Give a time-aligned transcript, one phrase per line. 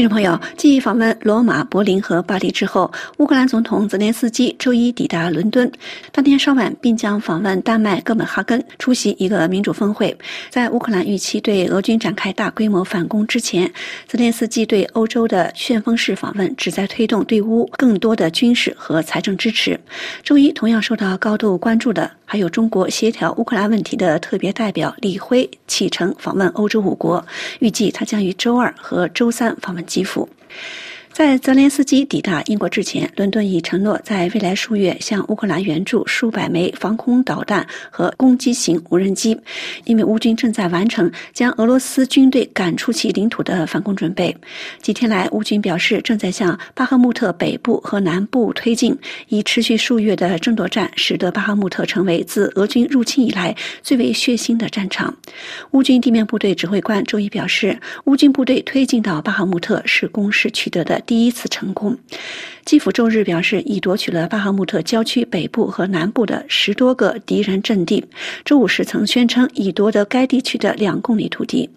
[0.00, 5.70] 听众朋友，继访问罗马、柏林和巴黎之后，乌克兰总统泽连斯基周一抵达伦敦，
[6.10, 10.16] 当天稍晚并将访问丹麦哥本哈根，出席一个民主峰会。
[10.48, 13.70] 在乌克兰预期对俄军展开大规模反攻之前，
[14.08, 19.78] 泽连斯基对欧洲的旋风式访问，旨在推动对乌更多的军事和财政支持。
[20.22, 27.26] 周一同样受到高度关注的，还有中国协调乌克兰问题的特别代表李辉启程访问欧洲五国，
[27.58, 29.84] 预计他将于周二和周三访问。
[29.84, 30.28] 基辅。
[31.12, 39.38] 在泽连斯基抵达英国之前，伦敦已承诺在未来数月向乌克兰援助数百枚防空导弹和攻击型无人机，
[39.84, 44.34] 因为乌军正在完成将俄罗斯军队赶出其领土的反攻准备。
[44.80, 48.96] 几天来，乌军表示正在向巴赫穆特北部和南部推进，
[49.28, 55.14] 已持续数月的争夺战使得巴赫穆特成为自俄军入侵以来最为血腥的战场。
[55.72, 60.98] 乌军地面部队指挥官周一表示，乌军部队推进到巴赫穆特是攻势取得的。
[61.10, 61.98] 第一次成功。
[62.64, 68.04] 基辅周日表示，已夺取了巴赫穆特郊区北部和南部的十多个敌人阵地。
[68.44, 71.68] 周五时曾宣称已夺得该地区的两公里土地。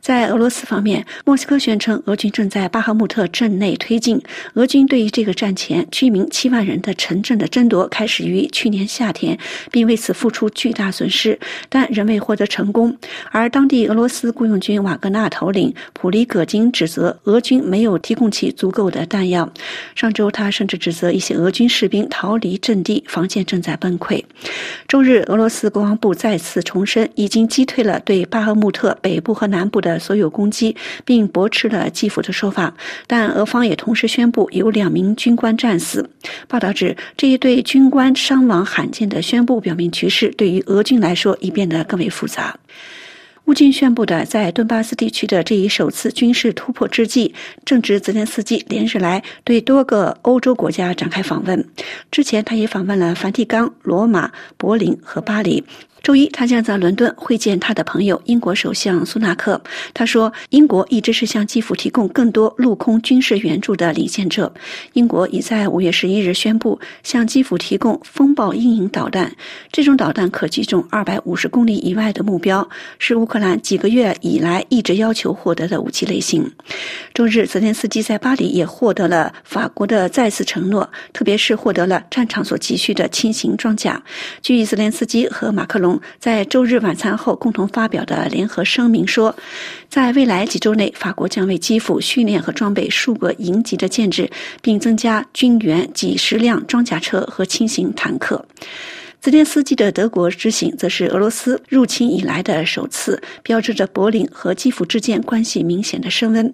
[0.00, 4.20] 在俄罗斯方面，莫斯科宣称俄军正在巴赫穆特镇内推进。
[4.54, 9.36] 俄军对于这个战前居民七万人的城镇的争夺开始于去年夏天，
[9.72, 11.36] 并为此付出巨大损失，
[11.68, 12.96] 但仍未获得成功。
[13.32, 19.50] 而当地俄罗斯雇佣军瓦格纳头领普里戈金指责俄军没有提供其足够的弹药。
[19.96, 20.26] 上周。
[20.36, 24.22] 他甚至指责一些俄军士兵逃离阵地，防线正在崩溃。
[24.86, 30.76] 周日，俄罗斯国防部再次重申，已经击退了对巴赫穆特北部和南南部的所有攻击，
[31.06, 32.74] 并驳斥了基辅的说法。
[33.06, 36.10] 但俄方也同时宣布有两名军官战死。
[36.46, 42.54] 报道指，这一对军官伤亡罕见的宣布，表明局势对于俄军来说已变得更为复杂。
[43.46, 47.32] 乌军宣布的在顿巴斯地区的这一首次军事突破之际，
[47.64, 51.64] 正值泽连斯基连日来对多个欧洲国家展开访问。
[52.10, 55.62] 之前，他也访问了梵蒂冈、罗马、柏林和巴黎。
[56.06, 59.60] 周一，他将在伦敦会见他的朋友英国首相苏纳克。
[59.92, 64.54] 他说，英国一直是向基辅提供更多陆空军事援助的领先者。
[64.92, 69.34] 英国已在五月十一日宣布向基辅提供风暴阴影导弹，
[69.72, 72.68] 这种导弹可击中二百五十公里以外的目标，
[73.00, 76.48] 是乌克兰几个月以来一直要求获得的武器类型。
[77.14, 84.00] 周日，泽连斯基在巴黎也获得了法国的再次承诺，特别是获得了战场所急需的轻型装甲。
[84.40, 85.95] 据泽连斯基和马克龙。
[86.18, 89.34] 在周日晚餐后共同发表的联合声明说，
[89.88, 94.30] 在未来几周内，法国将为基辅训练和装备数个营级的建制，
[94.60, 98.44] 并增加军援几十辆装甲车和轻型坦克。
[99.20, 106.52] 泽连斯基的德国之行则是俄罗斯入侵以来的首次，标志着柏林和基辅之间关系明显的升温。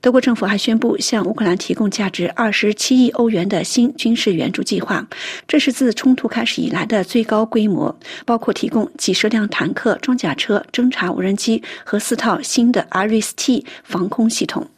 [0.00, 5.04] 德国政府还宣布向乌克兰提供价值二十七亿欧元的新军事援助计划，
[5.48, 7.92] 这是自冲突开始以来的最高规模，
[8.24, 14.68] 包括提供几十辆坦克、装甲车、侦察无人机和四套新的 RIS T 防空系统。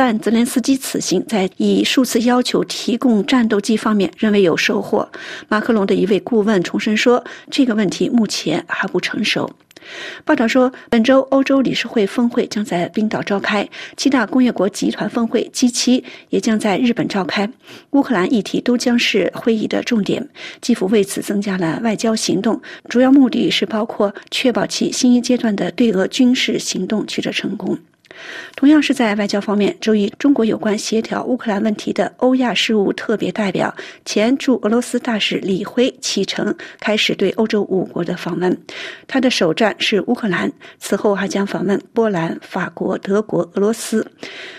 [0.00, 5.10] 但泽连斯基此行在以数次要求提供战斗机方面仍未有收获。
[5.48, 9.50] 马克龙的一位顾问重申说，这个问题目前还不成熟。
[10.24, 17.50] 报道说，本周欧洲理事会峰会将在冰岛召开，七大工业国集团峰会 G7 也将在日本召开。
[17.90, 20.28] 乌克兰议题都将是会议的重点。
[20.60, 27.76] 基辅为此增加了外交行动，主要目的是包括确保其新一阶段的对俄军事行动取得成功。
[28.56, 33.74] 同样是在外交方面，周一，中国有关协调乌克兰问题的欧亚事务特别代表、
[34.04, 38.56] 前驻俄罗斯大使李辉启程，开始对欧洲五国的访问。
[39.06, 44.06] 他的首站是乌克兰，此后还将访问波兰、法国、德国、俄罗斯。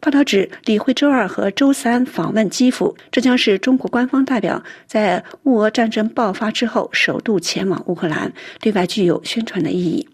[0.00, 10.08] 报道指，李辉周二和周三访问基辅，这将是中国官方代表在乌俄战争爆发之后首度前往乌克兰，对外具有宣传的意义。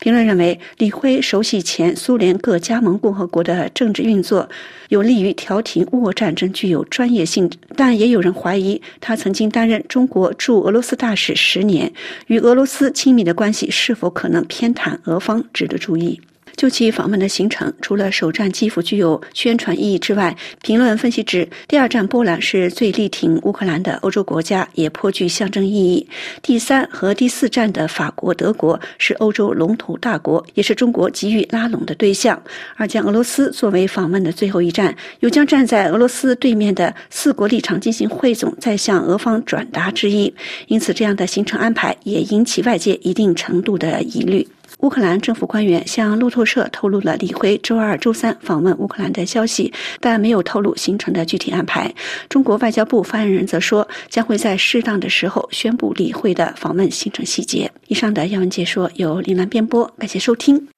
[0.00, 4.48] 评论认为，李辉熟悉前苏联各加盟共和国的政治运作，
[4.88, 7.50] 有利于调停乌俄战争，具有专业性。
[7.74, 11.92] 但也有人怀疑，他曾经担任中国驻俄罗斯大使十年，
[12.26, 16.20] 与俄罗斯亲密的关系是否可能偏袒俄方，值得注意。
[16.56, 26.08] 就其访问的行程，除了首站基辅具有宣传意义之外，评论分析指，第二站波兰是最力挺乌克兰的欧洲国家，也颇具象征意义。
[26.40, 32.42] 第三和第四站的法国、德国是欧洲龙头大国，也是中国急于拉拢的对象。
[32.76, 40.32] 而将俄罗斯作为访问的最后一站，又将站在俄罗斯对面的四国立场进行汇总，再向俄方转达之意。
[40.68, 44.48] 因此，这样的行程安排也引起外界一定程度的疑虑。
[44.80, 51.92] 乌克兰政府官员向路透社透露了李辉周二、周三访问乌克兰的消息，但没有透露行程的具体安排。
[52.28, 57.70] 中国外交部发言人则说，将会在适当的时候宣布李辉的访问行程细节。
[57.88, 60.75] 以上的要闻解说由林兰编播，感谢收听。